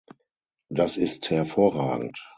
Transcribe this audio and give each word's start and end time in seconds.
Das 0.71 0.97
ist 0.97 1.29
hervorragend. 1.29 2.19